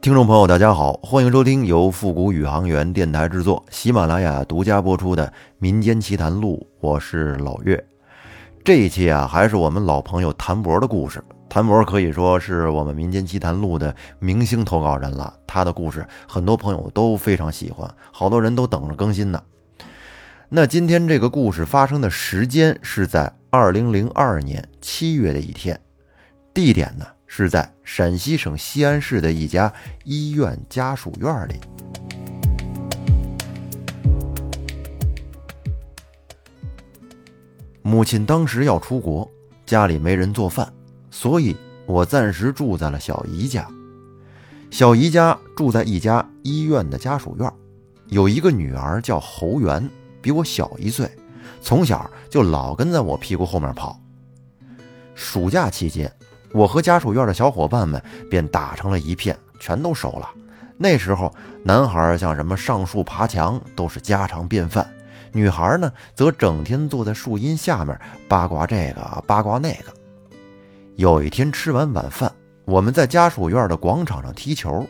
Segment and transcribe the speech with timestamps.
[0.00, 5.26] 听众朋友，大家好，欢迎收听由复古宇航员电台制作、喜马拉雅独家播出的
[5.58, 7.84] 《民间奇谈录》，我是老岳。
[8.64, 11.22] 这一期啊，还是我们老朋友谭博的故事。
[11.48, 19.42] 谭博可以说是我们《民间奇谈录》的明星投稿人了，他的故事很多朋友都非常喜欢，好多人都等着更新呢。
[20.48, 25.78] 那今天这个故事发生的时间是在二零零二年七月的一天，
[26.54, 27.04] 地点呢？
[27.28, 31.54] 是在陕西省西安市的一家医院家属院里。
[37.82, 39.30] 母亲当时要出国，
[39.64, 40.70] 家里没人做饭，
[41.10, 41.56] 所以
[41.86, 43.66] 我暂时住在了小姨家。
[44.70, 47.50] 小姨家住在一家医院的家属院，
[48.08, 49.88] 有一个女儿叫侯媛，
[50.20, 51.10] 比我小一岁，
[51.62, 53.98] 从小就老跟在我屁股后面跑。
[55.14, 56.12] 暑假期间。
[56.52, 60.30] 我和家属院的小伙伴们便打成了一片，全都熟了。
[60.76, 64.88] 那时候，男孩像什么上树爬墙都是家常便饭，
[65.32, 69.92] 女孩呢则整天坐在树荫下面八卦这个八卦那个。
[70.96, 72.32] 有一天吃完晚饭，
[72.64, 74.86] 我们在家属院的广场上踢球，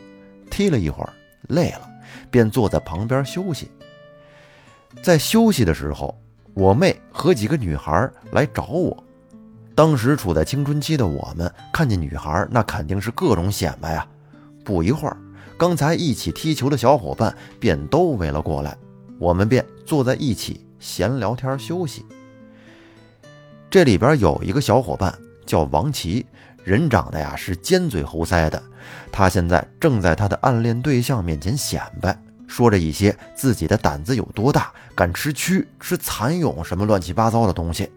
[0.49, 1.09] 踢了一会儿
[1.47, 1.89] 累了，
[2.31, 3.69] 便坐在旁边休息。
[5.01, 6.19] 在休息的时候，
[6.53, 9.03] 我妹和几个女孩来找我。
[9.79, 14.05] 当时处在青春期的我们，看见女孩，那肯定是各种显摆啊！
[14.65, 15.15] 不一会儿，
[15.57, 18.75] 刚才一起踢球的小伙伴便都围了过来，
[19.17, 22.05] 我们便坐在一起闲聊天休息。
[23.69, 26.25] 这里边有一个小伙伴叫王琦，
[26.61, 28.61] 人长得呀是尖嘴猴腮的，
[29.13, 37.89] 他现在正在他的暗恋对象面前显摆，说着一些自己的胆子有多大，敢吃蛆、吃蚕蛹什么乱七八糟的东西。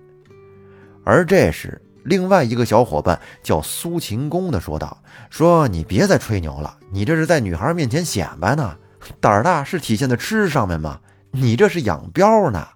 [1.05, 8.79] 而这时，另外一个小伙伴叫苏秦公的说道：“说你别再吹牛了，你这是在女孩面前显摆呢。
[9.20, 11.01] 胆儿大是体现在吃上面吗？
[11.33, 12.68] 你这是养膘呢。”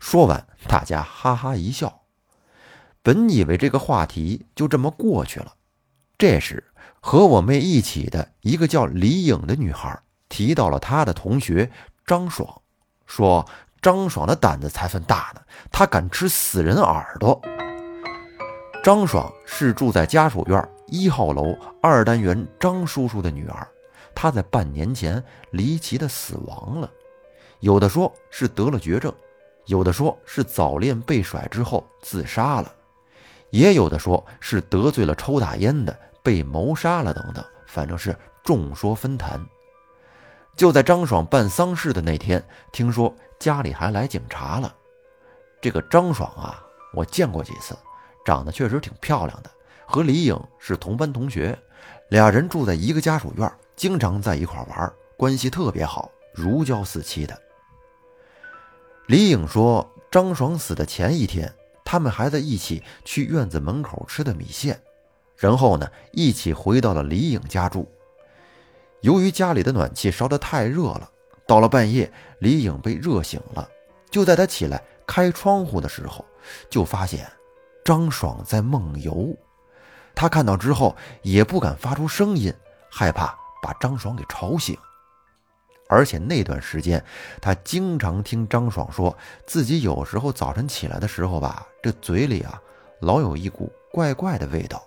[0.00, 2.02] 说完，大家哈哈一笑。
[3.02, 5.54] 本以为这个话题就这么过去了，
[6.16, 6.64] 这时
[7.00, 11.70] 和我妹一起的一个叫李颖的女孩提到了她的同学
[12.06, 12.62] 张爽，
[13.06, 13.46] 说。
[13.82, 17.38] 张爽的胆子才算大呢，他敢吃死人耳朵。
[18.82, 23.66] 张爽是住在家属院一号楼二单元张叔叔的女儿，
[24.14, 26.88] 她在半年前离奇的死亡了。
[27.58, 29.12] 有的说是得了绝症，
[29.66, 32.72] 有的说是早恋被甩之后自杀了，
[33.50, 39.40] 也有的说是得罪了抽大烟的被谋杀了等等，反正是众说纷纭。
[40.56, 42.42] 就在张爽办丧事的那天，
[42.72, 44.74] 听说家里还来警察了。
[45.60, 47.76] 这个张爽啊，我见过几次，
[48.24, 49.50] 长得确实挺漂亮的，
[49.86, 51.58] 和李颖是同班同学，
[52.10, 57.40] 俩人住在一个家属院，经常在一块玩，关系特别好，如胶似漆的。
[59.06, 61.52] 李颖说，张爽死的前一天，
[61.84, 64.80] 他们还在一起去院子门口吃的米线，
[65.36, 67.90] 然后呢，一起回到了李颖家住。
[69.02, 71.10] 由于家里的暖气烧得太热了，
[71.46, 73.68] 到了半夜，李颖被热醒了。
[74.10, 76.24] 就在他起来开窗户的时候，
[76.70, 77.30] 就发现
[77.84, 79.36] 张爽在梦游。
[80.14, 82.54] 他看到之后也不敢发出声音，
[82.88, 84.78] 害怕把张爽给吵醒。
[85.88, 87.04] 而且那段时间，
[87.40, 92.62] 他经常听张爽说自己有时候早晨起来的时候吧，这嘴里啊
[93.00, 94.86] 老有一股怪怪的味道，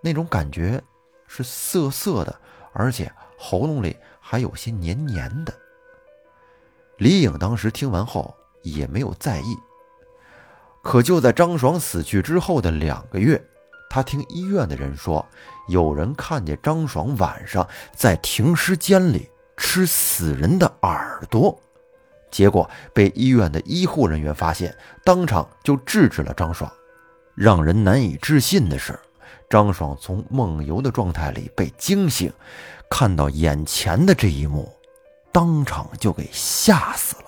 [0.00, 0.82] 那种感觉
[1.28, 2.40] 是涩涩的，
[2.72, 3.08] 而且。
[3.36, 5.52] 喉咙里还有些黏黏的。
[6.98, 9.56] 李颖当时听完后也没有在意。
[10.82, 13.42] 可就在张爽死去之后的两个月，
[13.88, 15.26] 他听医院的人说，
[15.68, 21.58] 有人看见张爽晚上在停尸间里吃死人的耳朵，
[22.30, 26.70] 结果被医院的医护人员发现，当场就制止了张爽。
[27.34, 28.98] 让人难以置信的是，
[29.48, 32.32] 张爽从梦游的状态里被惊醒。
[32.88, 34.72] 看到眼前的这一幕，
[35.32, 37.24] 当场就给吓死了。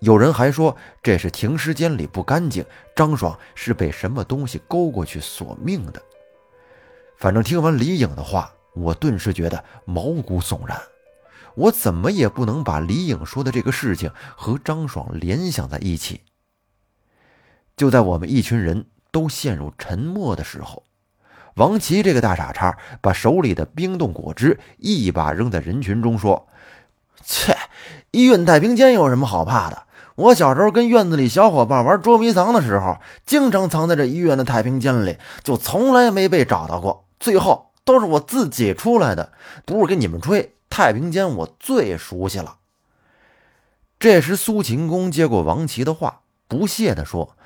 [0.00, 2.64] 有人还说这是停尸间里不干净，
[2.96, 6.02] 张爽是被什么东西勾过去索命的。
[7.16, 10.80] 反正听完李颖的话，我顿时觉得毛骨悚然。
[11.54, 16.22] 我怎么也不能把李颖说的这个事情和张爽联想在一起。
[17.76, 20.82] 就在我们一群人都陷入沉默的时候。
[21.54, 26.48] 王琦这个大傻叉，把手里的冰冻果汁一把扔在人群中，说
[27.24, 27.56] ：“切，
[28.10, 29.84] 医院太平间有什么好怕的？
[30.16, 39.32] 我小时候跟院子里小伙伴玩捉迷藏的时候，经常藏在这医院的太平间里，就从来没被找到过，最后都是我自己出来的，
[39.64, 40.54] 不是跟你们吹。
[40.68, 42.58] 太平间我最熟悉了。
[43.98, 47.36] 这时，苏秦公接过王琦的话，不屑地说：“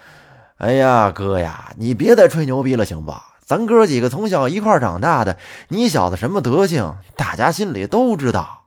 [0.59, 3.34] 哎呀，哥呀，你别再吹牛逼了，行吧？
[3.45, 5.39] 咱哥几个从小一块长大的，
[5.69, 8.65] 你小子什么德行，大家心里都知道。”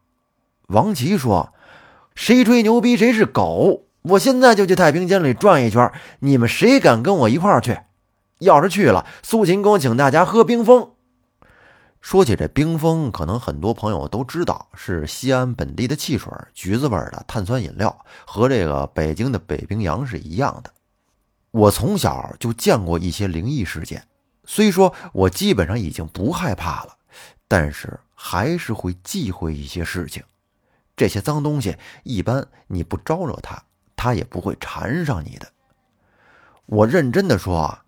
[0.68, 1.54] 王琦说
[2.14, 3.86] ：“谁吹牛逼谁是狗！
[4.04, 7.80] 我现在就去太平间里转一圈，你们谁敢跟我一块去？
[8.40, 10.92] 要是去了，苏秦公请大家喝冰峰。”
[12.00, 20.72] 说起这冰峰，可能很多朋友都知道，是西安本地的汽水，橘子味的碳酸饮料，和这个北京的北冰洋是一样的。
[21.52, 24.04] 我从小就见过一些灵异事件，
[24.48, 26.98] 虽说我基本上已经不害怕了，
[27.48, 30.24] 但是还是会忌讳一些事情。
[30.96, 33.62] 这些脏东西，一般你不招惹它，
[33.96, 35.48] 它也不会缠上你的。
[36.66, 37.84] 我认真的说啊，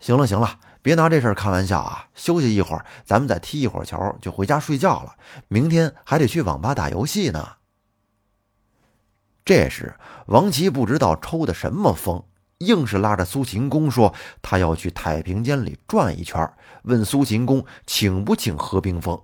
[0.00, 0.58] 行了行了。
[0.82, 2.08] 别拿这事儿开玩笑啊！
[2.12, 5.14] 休息一会儿，咱们再踢一会儿球，就回家睡觉了。
[5.46, 7.52] 明天还得去网吧打游戏呢。
[9.44, 9.94] 这时，
[10.26, 12.24] 王琦不知道抽的什么风，
[12.64, 16.52] 硬是拉着苏秦公说他要去太平间里转一圈，
[16.84, 19.20] 问苏秦公请不请何冰峰。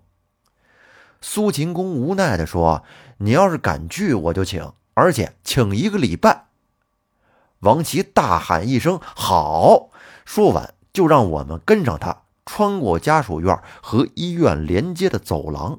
[1.21, 2.85] 苏秦公无奈的说
[3.19, 6.47] ：“你要是敢去，我就请，而且请一个礼拜。”
[7.61, 9.91] 王琦大喊一声：“好！”
[10.25, 10.75] 说完。
[10.91, 15.79] 就让我们跟上他，穿过家属院和医院连接的走廊。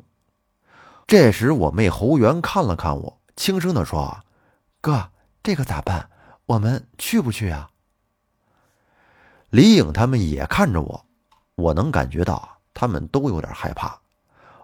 [1.08, 4.20] 这时，我妹侯媛看了看我，轻声地说
[4.80, 5.10] ：“哥，
[5.44, 6.10] 这可咋办？
[6.50, 7.70] 我们去不去啊？”
[9.52, 11.06] 李颖他们也看着我，
[11.56, 14.00] 我能感觉到他们都有点害怕。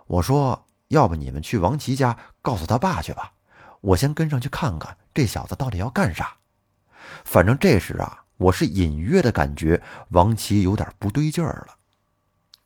[0.08, 3.34] 我说：“要不你们去王琦家告诉他爸去吧，
[3.82, 6.38] 我先跟上去看看这小子到底要干啥。
[7.24, 11.78] 反正这时啊。”我是隐约的感觉王琦有点不对劲儿了。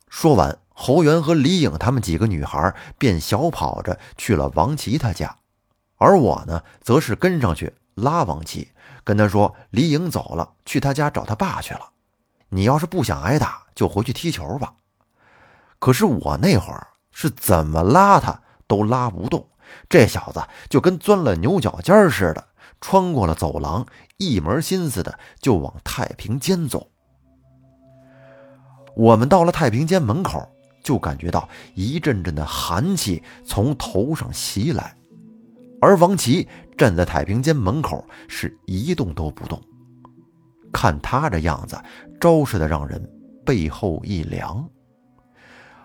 [0.08, 5.36] 说完，侯元和李颖他们几个女孩便小跑着去了王琦他家，
[5.96, 8.72] 而我呢，则是跟上去拉王琦，
[9.04, 11.90] 跟他说：“李颖走了，去他家找他爸去了。
[12.48, 14.74] 你要是不想挨打，就回去踢球吧。”
[15.78, 19.48] 可是我那会儿是怎么拉他都拉不动，
[19.88, 22.48] 这小子就跟钻了牛角尖似的。
[22.82, 23.86] 穿过了走廊，
[24.16, 26.88] 一门心思的就往太平间走。
[28.96, 30.50] 我们到了太平间门口，
[30.82, 34.96] 就感觉到一阵阵的寒气从头上袭来，
[35.80, 36.46] 而王琦
[36.76, 39.60] 站在太平间门口是一动都不动。
[40.72, 41.76] 看他这样子，
[42.20, 43.10] 招式的让人
[43.44, 44.68] 背后一凉。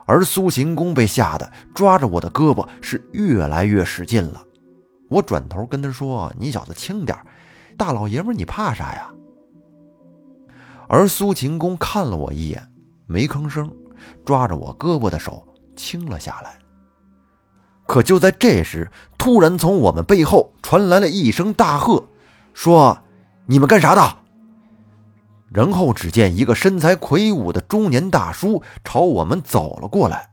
[0.06, 4.44] 而苏秦公被吓得抓着我的胳膊，是越来越使劲了。
[5.10, 7.18] 我转头跟他说：“你小子轻点
[7.78, 9.12] 大老爷们你怕啥呀？”
[10.88, 12.72] 而苏秦公看了我一眼，
[13.08, 13.72] 没吭声，
[14.24, 15.44] 抓着我胳膊的手
[15.76, 16.60] 轻了下来。
[17.86, 22.08] 可就在这时，突然从我们背后传来了一声大喝，
[22.54, 23.00] 说
[23.46, 24.18] ：“你们干啥的？”
[25.54, 30.32] 然后只见一个身材魁梧的中年大叔朝我们走了过来。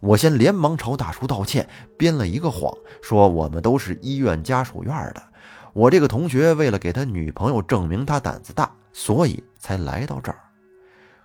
[0.00, 1.68] 我先连忙朝大叔道歉，
[1.98, 2.72] 编了一个谎，
[3.02, 5.22] 说我们都是医院家属院的。
[5.72, 10.38] 我这个同学为了给他女朋友证明他胆子大，所以才来到这儿。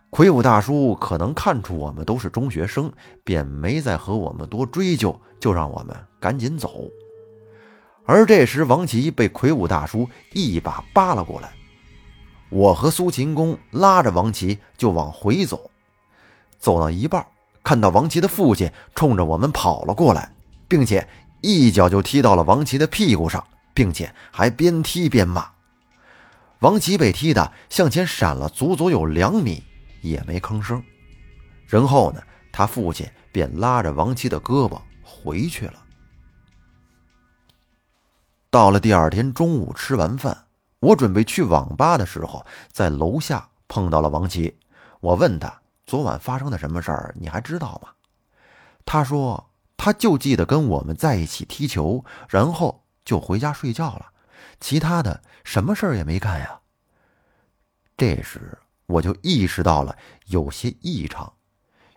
[0.10, 2.92] 魁梧大叔可能看出我们都是中学生，
[3.24, 6.86] 便没再和我们多追究，就让我们赶紧走。
[8.06, 11.52] 而这时，王琦被魁梧大叔一把扒了过来，
[12.50, 15.70] 我和苏秦公拉着王琦就往回走，
[16.58, 17.26] 走到一半。
[17.62, 20.34] 看到王琦的父亲冲着我们跑了过来，
[20.70, 21.06] 并且
[21.42, 25.50] 一脚就踢到了王琦的屁股上，并且还边踢边骂。
[26.60, 29.62] 王琦被踢的向前闪了足足有两米，
[30.10, 30.84] 也没吭声。
[31.66, 32.22] 然后呢，
[32.52, 35.84] 他父亲便拉着王琦的胳膊回去了。
[38.50, 40.46] 到了第二天中午吃完饭，
[40.80, 44.58] 我准备去网吧的时候，在楼下碰到了王琦。
[45.00, 45.62] 我问他。
[45.86, 47.88] 昨晚发生的什么事儿你还知道吗？
[48.84, 54.08] 他说他就记得跟我们在一起踢球，然后就回家睡觉了，
[54.60, 56.60] 其他的什么事儿也没干呀。
[57.96, 58.58] 这时
[58.88, 61.32] 我就意识到了有些异常，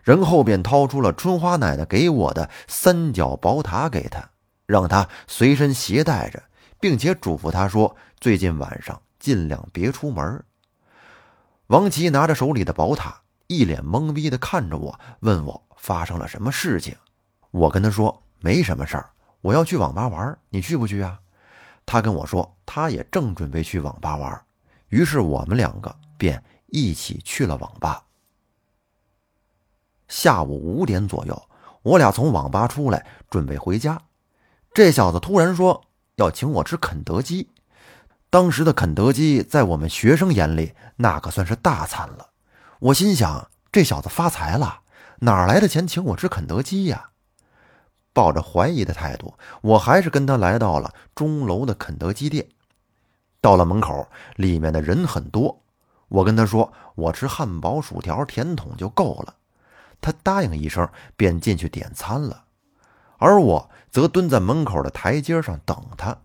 [0.03, 4.29] 然后便掏出了春花奶奶给我的三角宝塔给他，
[4.65, 6.43] 让他随身携带着，
[6.79, 10.43] 并且嘱咐他说最近晚上尽量别出门。
[11.67, 13.17] 王琦拿着手里的宝塔。
[13.47, 16.95] 一脸懵逼的看着我，问我发生了什么事情。
[17.49, 19.09] 我跟他说没什么事儿，
[19.41, 21.19] 我要去网吧玩，你去不去啊？
[21.85, 24.41] 他跟我说他也正准备去网吧玩，
[24.87, 28.05] 于是我们两个便一起去了网吧。
[30.07, 31.49] 下午五点左右，
[31.83, 34.01] 我俩从网吧出来，准备回家。
[34.73, 35.83] 这小子突然说
[36.15, 37.49] 要请我吃肯德基。
[38.29, 42.29] 当时的肯德基在我们学生眼里，那可算是大餐了。
[42.79, 44.81] 我心想，这小子发财了，
[45.19, 47.09] 哪来的钱请我吃肯德基呀？
[48.13, 52.47] 抱着怀疑的态度，我还是跟他来到了钟楼的肯德基店。
[53.39, 55.60] 到了门口，里面的人很多。
[56.11, 59.33] 我跟他说：“我吃汉堡、薯条、甜筒就够了。”
[59.99, 60.87] 他答应一声，
[61.17, 62.43] 便进去点餐了。
[63.17, 66.17] 而我则蹲在门口的台阶上等他。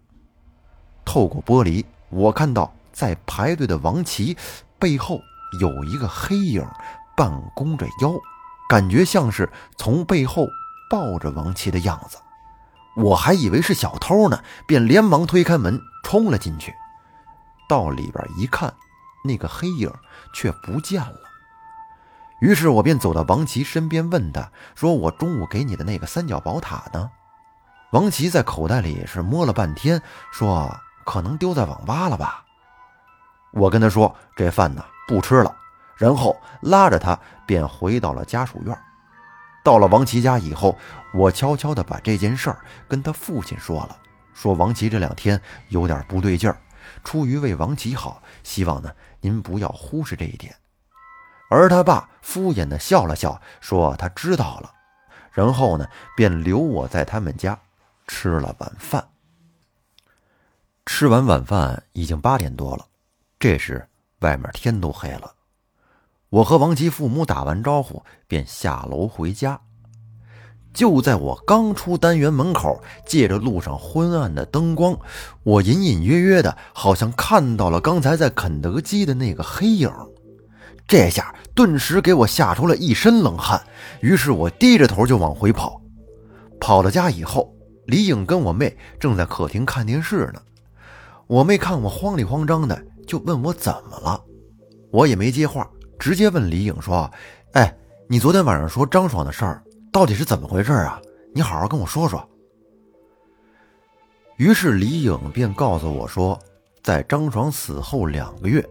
[1.04, 4.36] 透过玻璃，我看到在排队的王琦
[4.78, 5.20] 背后
[5.60, 6.66] 有一个黑影，
[7.16, 8.14] 半弓着腰，
[8.68, 10.46] 感觉像是从背后。
[10.88, 12.16] 抱着王琦的样子，
[12.94, 16.72] 我还以为是小偷呢，便连忙推开门冲了进去。
[17.68, 18.72] 到里边一看，
[19.26, 19.92] 那个黑影
[20.32, 21.20] 却不见了。
[22.40, 27.10] 于是我便走到王琦身边，问他说：“我中午给你的那个三角宝塔呢？”
[27.92, 30.02] 王琦在口袋里是摸了半天，
[30.32, 32.44] 说：“可能丢在网吧了吧。”
[33.52, 35.56] 我跟他说：“这饭呢，不吃了。”
[35.96, 38.78] 然后拉着他便回到了家属院。
[39.64, 40.76] 到了王琦家以后，
[41.14, 43.96] 我悄悄地把这件事儿跟他父亲说了，
[44.34, 46.56] 说王琦这两天有点不对劲儿，
[47.06, 50.52] 出于为王琦好，希望呢您不要忽视这一点。
[51.48, 54.74] 而他爸敷衍地笑了笑，说他知道了，
[55.30, 55.86] 然后呢
[56.16, 57.56] 便留我在他们家
[58.08, 59.08] 吃了晚饭。
[60.84, 62.84] 吃完晚饭已经八点多了，
[63.38, 65.32] 这时外面天都黑了。
[66.28, 69.60] 我和王琦父母打完招呼，便下楼回家。
[70.76, 74.94] 就在我刚出单元门口，借着路上昏暗的灯光，
[75.42, 79.90] 我隐隐约约的，好像看到了刚才在肯德基的那个黑影。
[80.86, 83.58] 这下顿时给我吓出了一身冷汗。
[84.02, 85.80] 于是我低着头就往回跑。
[86.60, 87.50] 跑到家以后，
[87.86, 90.42] 李颖跟我妹正在客厅看电视呢。
[91.26, 94.22] 我妹看我慌里慌张的，就问我怎么了。
[94.90, 95.66] 我也没接话。
[95.98, 97.10] 直接问李颖说
[97.54, 97.74] ：“哎，
[98.06, 99.62] 你昨天晚上说张爽的事儿
[99.96, 101.00] 到底是怎么回事啊？
[101.34, 102.22] 你好好跟我说说。”
[104.36, 106.38] 于是李颖便告诉我说，
[106.82, 108.62] 在张爽死后两个月，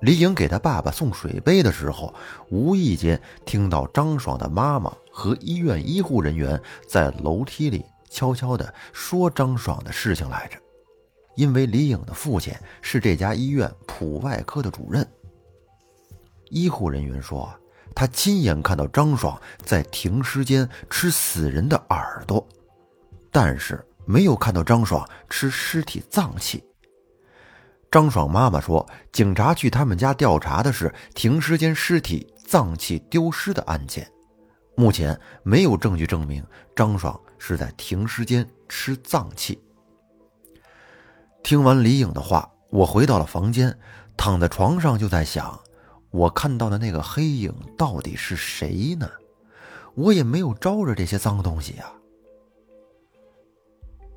[0.00, 2.14] 李颖给他爸爸送水杯的时候，
[2.48, 6.58] 无意间听到张爽的妈妈和医院医护人员
[6.88, 10.56] 在楼梯里悄悄地说张爽的事情来着，
[11.36, 15.06] 因为李颖的父亲是这家医院普外科的主任。
[16.48, 17.52] 医护人员说，
[17.94, 22.46] 他亲眼看到张爽在停尸间吃死人的耳朵，
[23.30, 26.64] 但是没有看到张爽吃尸体脏器。
[27.90, 34.08] 张爽妈妈说，警察去他们家调查的是停尸间尸体脏器丢失的案件，
[34.76, 36.44] 目前没有证据证明
[36.76, 39.60] 张爽是在停尸间吃脏器。
[41.42, 43.76] 听完李颖的话，我回到了房间，
[44.16, 45.58] 躺在床上就在想。
[46.10, 49.08] 我看到的那个黑影到底是谁呢？
[49.94, 51.92] 我也没有招惹这些脏东西呀。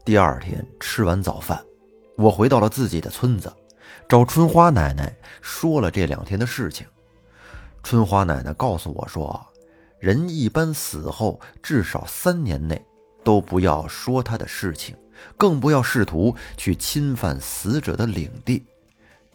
[0.05, 1.63] 第二天吃完早饭，
[2.17, 3.51] 我回到了自己的村子，
[4.07, 6.85] 找春花奶奶说了这两天的事情。
[7.83, 9.45] 春花奶奶告诉我说，
[9.99, 12.83] 人一般死后至少三年内
[13.23, 14.95] 都不要说他的事情，
[15.37, 18.65] 更不要试图去侵犯死者的领地。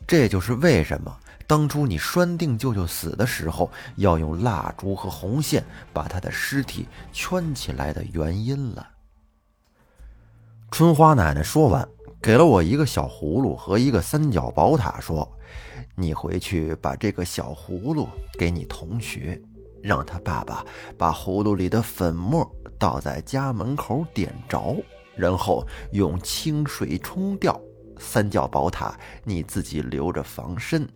[0.07, 1.17] 这就是为什么。
[1.49, 5.65] 当初你拴定舅舅死的时候，要用蜡烛和红线
[5.95, 8.87] 把他的尸体圈起来的原因了。
[10.71, 11.89] 春花奶奶说完，
[12.21, 15.27] 给了我一个小葫芦和一个三角宝塔，说
[15.97, 18.07] ：“你回去把这个小葫芦
[18.39, 19.41] 给你同学，
[19.83, 20.63] 让他爸爸
[20.99, 22.47] 把葫芦里的粉末
[22.79, 24.77] 倒在家门口点着，
[25.17, 27.59] 然后用清水冲掉。
[27.99, 30.87] 三角宝塔你自己留着防身。”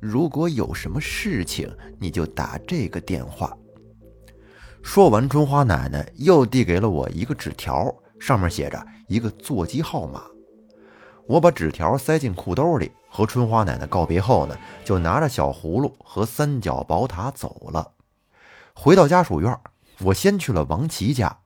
[0.00, 3.56] 如果有什么事情，你就打这个电话。
[4.82, 10.22] 说完，春花奶奶又递给了我一个纸条，上面写着一个座机号码。
[11.26, 17.90] 我把纸条塞进裤兜里，和春花奶奶告别后呢，就拿着小葫芦和三角宝塔走了。
[18.74, 19.58] 回到家属院，
[20.02, 21.36] 我先去了王琦家。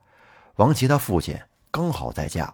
[0.57, 1.35] 王琦他父亲
[1.71, 2.53] 刚好在家，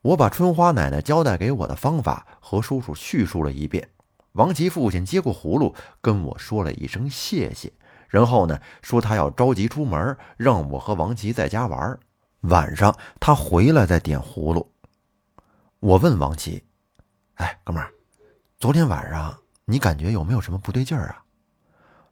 [0.00, 3.86] 我把春花奶奶交代给我的方法和叔叔叙述了一遍。
[4.36, 7.72] 王琦父亲接过葫芦，跟我说了一声谢谢，
[8.08, 11.98] 然后呢，说他要着急出门，让我和王琦在家玩。
[12.40, 14.70] 晚上他回来再点葫芦。
[15.80, 16.62] 我问王琦
[17.36, 17.90] ：“哎，哥们儿，
[18.58, 21.24] 昨天晚上你感觉有没有什么不对劲儿啊？”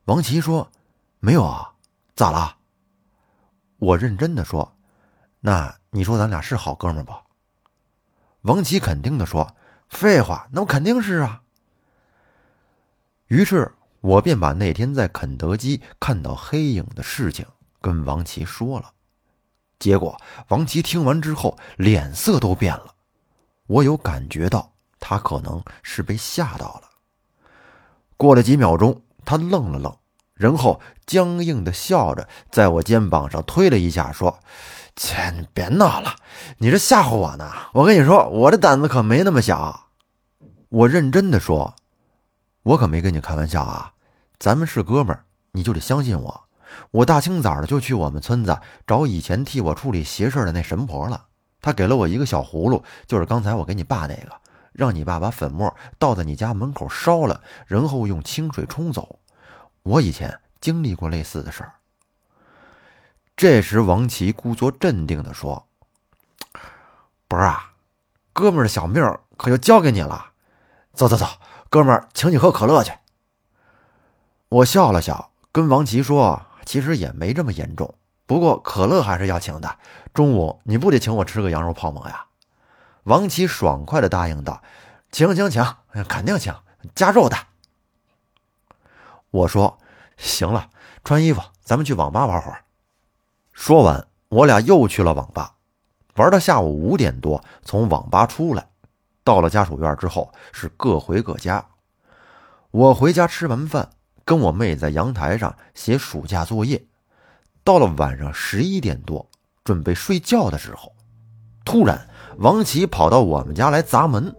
[0.07, 0.73] 王琦说
[1.21, 1.75] ：“没有啊，
[2.17, 2.57] 咋了？
[3.77, 4.77] 我认真的说
[5.41, 7.13] ：“那你说咱俩是好哥们不？”
[8.43, 9.55] 王琦肯定的说
[9.91, 11.43] ：“废话，那我肯定是啊。”
[13.29, 17.47] 于是，我便把那天在肯德基看到黑影的事情
[17.81, 18.91] 跟王琦说了。
[19.79, 20.17] 结果，
[20.49, 22.95] 王琦听完之后脸色都变了，
[23.67, 26.83] 我有感觉到他可能是被吓到了。
[28.17, 29.97] 过了几秒钟，他愣了愣，
[30.35, 34.39] 然后僵硬的笑着，在我肩膀上推了一下，说
[34.97, 36.17] ：“切，你别闹了，
[36.59, 37.51] 你这吓唬我呢？
[37.73, 39.89] 我跟你说，我这胆子可没那么小。”
[40.71, 41.75] 我认真的说
[42.65, 43.93] ：“我可没跟你开玩笑啊，
[44.39, 46.45] 咱们是哥们儿，你就得相信我。
[46.91, 51.27] 我大清早的就去我们村子找以前替我处理邪事的那神婆了，
[51.61, 54.33] 她给了我一个小葫芦，就是刚才我给你爸那个。”
[54.75, 59.21] 让你爸把粉末倒在你家门口烧了，然后用清水冲走。
[59.85, 61.75] 我以前经历过类似的事儿。
[63.37, 65.69] 这时，王琦故作镇定的说
[67.29, 67.71] ：“不是啊，
[68.33, 70.33] 哥们儿的小命可就交给你了。
[70.93, 71.25] 走走走，
[71.75, 72.93] 哥们儿，请你喝可乐去。”
[74.49, 79.77] 我笑了笑，跟王琦说：“其实也没这么严重，不过可乐还是要请的。
[80.13, 82.27] 中午你不得请我吃个羊肉泡馍呀？”
[83.03, 84.63] 王琦爽快的答应道
[85.11, 85.67] ：“请请请，
[86.09, 86.55] 肯定请，
[86.95, 87.37] 加肉的。”
[89.33, 89.77] 我说
[90.17, 90.71] ：“行了，
[91.03, 92.63] 穿衣服，咱们去网吧玩会儿。”
[93.53, 95.57] 说完，我俩又去了网吧，
[96.15, 98.69] 玩到下午五点多，从网吧出来，
[99.25, 101.67] 到了家属院之后是各回各家。
[102.71, 103.89] 我回家吃完饭，
[104.25, 106.85] 跟我妹在阳台上写暑假作业。
[107.65, 109.29] 到了晚上十一点多，
[109.65, 110.93] 准备睡觉的时候，
[111.65, 112.09] 突然。
[112.39, 114.35] 王琦跑到我们家来砸门，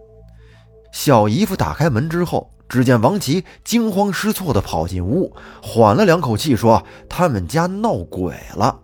[0.92, 8.80] 小姨夫打开门之后，只见王琦惊慌失措地跑进屋，缓了两口气说：“他们家闹鬼了。”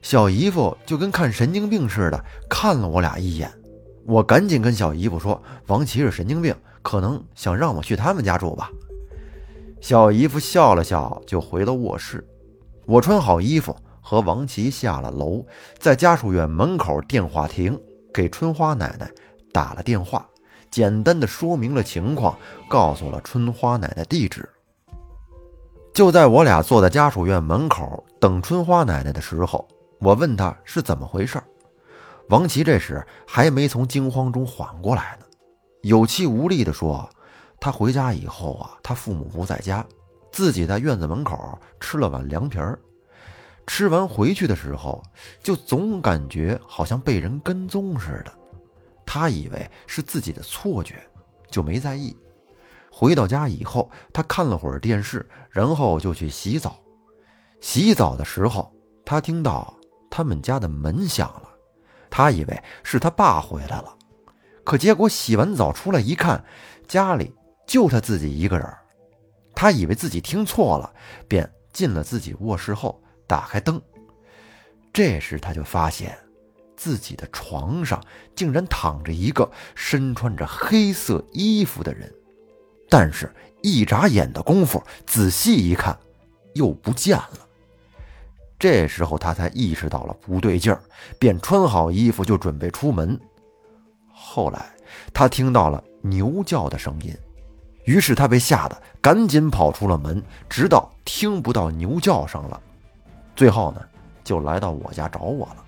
[0.00, 3.52] 小姨夫就跟看神经病似的看了我俩一眼，
[4.06, 8.70] 我赶紧跟小姨夫说：“王琦是神经病，可能想让我去他们家住吧。”
[9.82, 12.26] 小姨夫笑了笑，就回了卧室。
[12.86, 15.44] 我穿好衣服，和王琦下了楼，
[15.78, 17.78] 在家属院门口电话亭。
[18.14, 19.10] 给春花奶奶
[19.52, 20.26] 打了电话，
[20.70, 22.34] 简单的说明了情况，
[22.66, 24.48] 告诉了春花奶奶地址。
[25.92, 31.38] 就在我俩坐在家属院门口等春花奶奶的时候，我问她是怎么回事。
[32.28, 35.26] 王琦这时还没从惊慌中缓过来呢，
[35.82, 37.08] 有气无力地说
[37.60, 39.86] ：“他回家以后啊，他父母不在家，
[40.32, 42.78] 自己在院子门口吃了碗凉皮儿。”
[43.68, 45.02] 吃完回去的时候，
[45.42, 48.32] 就总感觉好像被人跟踪似的。
[49.04, 51.00] 他以为是自己的错觉，
[51.50, 52.16] 就没在意。
[52.90, 56.76] 回到家以后，他看了会儿电视，然后就去洗澡。
[57.60, 58.72] 洗澡的时候，
[59.04, 59.76] 他听到
[60.10, 61.48] 他们家的门响了，
[62.16, 63.94] 他以为是他爸回来了。
[64.64, 66.42] 可结果洗完澡出来一看，
[66.88, 67.30] 家里
[67.66, 68.66] 就他自己一个人。
[69.54, 70.90] 他以为自己听错了，
[71.28, 72.98] 便进了自己卧室后。
[73.26, 73.78] 打开灯，
[74.94, 76.16] 这时他就发现，
[76.74, 78.02] 自己的床上
[78.34, 82.10] 竟然躺着一个身穿着黑色衣服的人，
[82.88, 83.30] 但是，
[83.62, 85.98] 一眨眼的功夫，仔细一看，
[86.54, 87.45] 又不见了。
[88.58, 90.80] 这时候他才意识到了不对劲儿，
[91.18, 93.18] 便穿好衣服就准备出门。
[94.10, 94.66] 后来
[95.12, 97.14] 他听到了牛叫的声音，
[97.84, 102.60] 于是他被吓得赶紧跑出了门，直到听不到牛叫声了。
[103.34, 103.80] 最后呢，
[104.24, 105.64] 就来到我家找我了。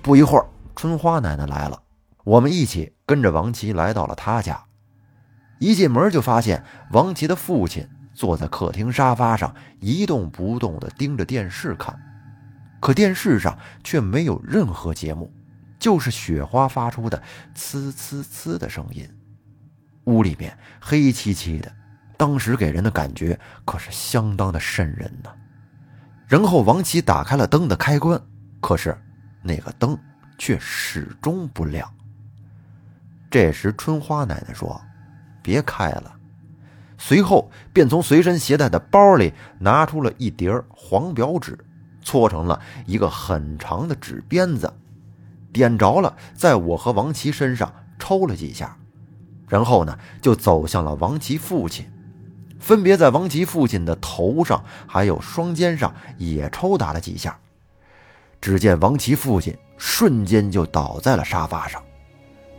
[0.00, 1.82] 不一会儿，春花奶奶来了，
[2.24, 4.62] 我们一起跟着王琦来到了他家。
[5.58, 7.86] 一进门就发现王琦的父亲
[8.20, 11.98] 坐在客厅沙发上一动不动地盯着电视看，
[12.78, 15.32] 可电视上却没有任何节目，
[15.78, 17.22] 就是雪花发出的
[17.56, 19.08] 呲呲呲的声音。
[20.04, 21.72] 屋里面黑漆漆的，
[22.18, 25.30] 当时给人的感觉可是相当的瘆人呢。
[26.28, 28.20] 然后王琦打开了灯的开关，
[28.60, 28.94] 可是
[29.40, 29.98] 那个灯
[30.36, 31.90] 却始终不亮。
[33.30, 34.78] 这时春花奶奶说
[35.40, 36.16] ：“别开了。”
[37.02, 41.58] 随后便从随身携带的包里拿出了一叠黄表纸，
[42.02, 44.70] 搓成了一个很长的纸鞭子，
[45.50, 48.76] 点着了，在我和王琦身上抽了几下，
[49.48, 51.90] 然后呢，就走向了王琦父亲。
[52.58, 57.38] 分别在王琦父亲的头上还有双肩上也抽打了几下，
[58.42, 61.82] 只见王琦父亲瞬间就倒在了沙发上。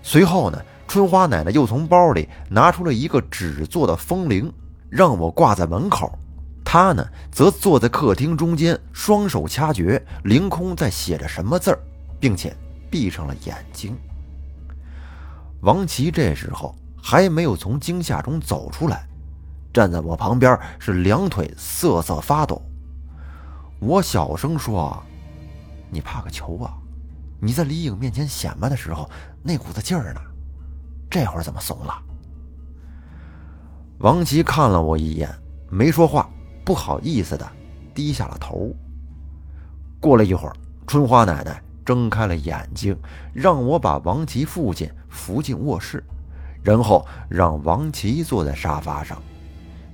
[0.02, 0.60] 随后呢，
[0.92, 4.52] 春花奶奶又从包里拿出了一个纸做的风铃，
[4.90, 6.20] 让我挂在门口。
[6.66, 11.80] 她呢，则坐在客厅中间，双手掐诀，凌空在写着什么字儿，
[12.20, 12.54] 并且
[12.90, 13.98] 闭上了眼睛。
[15.62, 19.08] 王琦这时候还没有从惊吓中走出来，
[19.72, 22.62] 站在我旁边，是两腿瑟瑟发抖。
[23.80, 25.02] 我小声说
[25.90, 26.74] ：“你怕个球啊！
[27.40, 29.10] 你在李颖面前显摆的时候，
[29.42, 30.20] 那股子劲儿呢？
[31.12, 32.02] 这会儿怎么怂了？”
[34.00, 35.30] 王琦看了我一眼，
[35.70, 36.28] 没说话。
[36.64, 37.52] 不好意思的
[37.94, 38.72] 低下了头。
[40.00, 42.96] 过了一会儿，春花奶奶睁开了眼睛，
[43.34, 46.04] 让我把王琦父亲扶进卧室，
[46.64, 49.22] 然后让王琦坐在沙发上，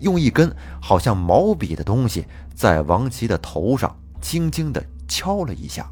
[0.01, 5.89] 用一根好像毛笔的东西在王琦的头上轻轻的敲了一下，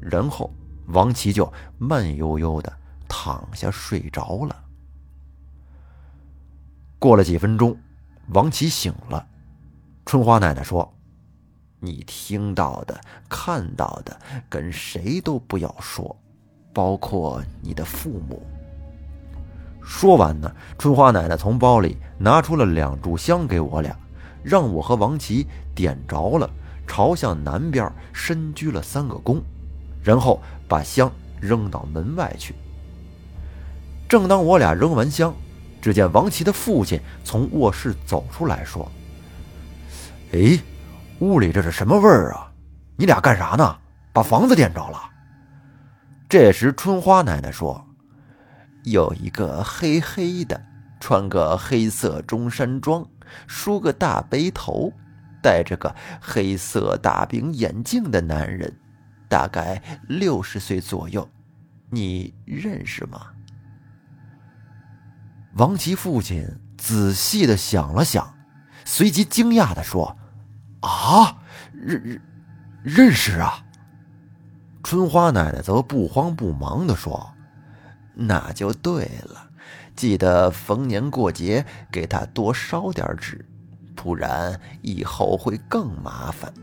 [0.00, 0.52] 然后
[0.88, 2.70] 王琦就慢悠悠的
[3.08, 4.64] 躺下睡着了。
[6.98, 7.76] 过了几分钟，
[8.28, 9.26] 王琦醒了。
[10.04, 10.92] 春花奶奶说
[11.80, 16.16] ：“你听到的、看到的，跟谁都不要说，
[16.72, 18.42] 包括你的父母。”
[19.80, 23.96] 说完呢，春花奶奶从包里拿出了两炷香给我俩，
[24.42, 26.50] 让我和王琦点着了，
[26.86, 29.40] 朝向南边深鞠了三个躬，
[30.02, 32.54] 然后把香扔到门外去。
[34.08, 35.34] 正当我俩扔完香，
[35.82, 38.90] 只见王琦的父亲从卧室走出来说。
[40.32, 40.58] 哎，
[41.20, 42.50] 屋里这是什么味儿啊？
[42.96, 43.78] 你俩干啥呢？
[44.12, 44.98] 把房子点着了。
[46.28, 47.86] 这时，春花奶奶说
[48.84, 50.60] ：“有一个黑黑的，
[50.98, 53.06] 穿个黑色中山装，
[53.46, 54.92] 梳个大背头，
[55.42, 58.74] 戴着个黑色大饼眼镜的男人，
[59.28, 61.28] 大概六十岁左右，
[61.90, 63.28] 你认识吗？”
[65.58, 68.32] 王琦父亲仔细的想了想，
[68.84, 70.16] 随即惊讶的说。
[70.80, 71.42] 啊，
[71.72, 72.22] 认认
[72.84, 73.64] 认识啊！
[74.84, 77.34] 春花奶奶则不慌不忙的说
[78.14, 79.50] ：“那就对了，
[79.96, 83.44] 记得逢年过节给他多烧点纸，
[83.96, 86.54] 不然以后会更麻烦。”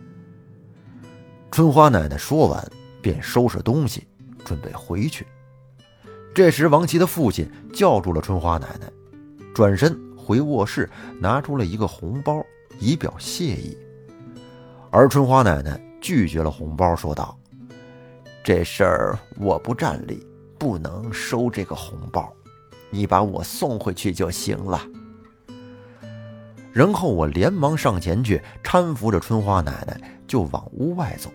[1.52, 2.66] 春花奶奶说完，
[3.02, 4.08] 便收拾东西，
[4.46, 5.28] 准备回去。
[6.36, 8.92] 这时，王琦的父亲叫住了春花奶奶，
[9.54, 12.46] 转身回卧室，拿出了一个红包，
[12.78, 13.78] 以表谢意。
[14.92, 17.40] 而春花奶奶拒绝了红包，说道
[18.44, 20.28] ：“这事儿我不占理，
[20.60, 22.30] 不能收这个红包，
[22.90, 24.86] 你把我送回去就行了。”
[26.74, 31.32] 然后我连忙上前去搀扶着春花奶奶就往屋外走。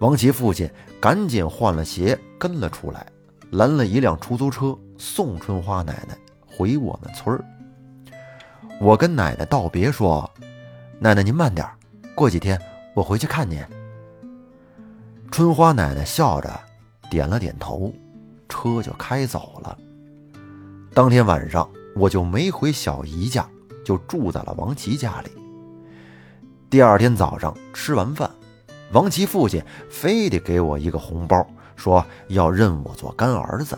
[0.00, 0.66] 王琦父亲
[0.98, 3.06] 赶紧换了鞋跟了出来，
[3.50, 7.44] 拦了一辆出租车送春花奶奶回我们村儿。
[8.80, 10.30] 我跟奶奶道别说
[10.98, 11.66] ：“奶奶您慢点。”
[12.14, 12.60] 过几天
[12.94, 13.62] 我回去看您。
[15.30, 16.60] 春花奶奶笑着
[17.10, 17.92] 点了点头，
[18.48, 19.76] 车就开走了。
[20.92, 23.48] 当天晚上我就没回小姨家，
[23.84, 25.30] 就住在了王琦家里。
[26.68, 28.30] 第二天早上吃完饭，
[28.92, 31.46] 王琦父亲非得给我一个红包，
[31.80, 33.76] 说要认我做干儿子。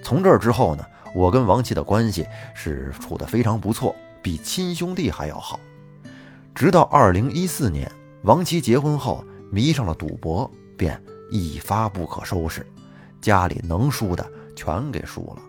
[0.00, 5.58] 从这之后呢，我跟王琦的关系是处得非常不错，比亲兄弟还要好。
[6.54, 7.90] 直到二零一四年，
[8.22, 11.02] 王琦结婚后迷上了赌博，便
[11.32, 12.64] 一发不可收拾，
[13.20, 15.42] 家里能输的全给输了。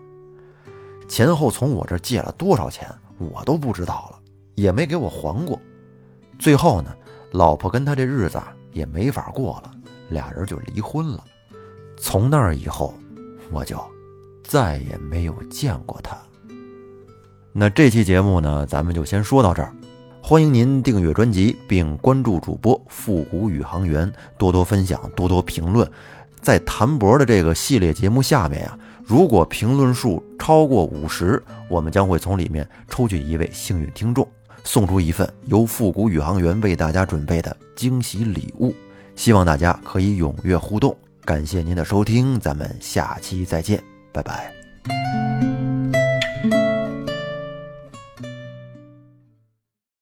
[1.08, 4.18] 前后从我这借了多少钱，我都不知道了，
[4.56, 5.60] 也没给我还过。
[6.40, 6.92] 最后呢，
[7.30, 9.70] 老婆跟他这日子也没法过了，
[10.08, 11.24] 俩人就离婚了。
[11.96, 12.94] 从那儿以后，
[13.50, 13.78] 我就
[14.44, 16.16] 再也没有见过他。
[17.52, 19.74] 那这期节目呢，咱们就先说到这儿。
[20.22, 25.88] 欢迎您订阅专辑并关注主播复古宇航员，多多分享，多多评论。
[26.40, 34.28] 在谭博的这个系列节目下面呀，如果评论数超过五十，我们将会从里面抽取一位幸运听众，
[34.64, 38.74] 送出一份由复古宇航员为大家准备的惊喜礼物。
[39.14, 40.94] 希望大家可以踊跃互动。
[41.26, 45.45] 感谢您的收听，咱们下期再见，拜拜。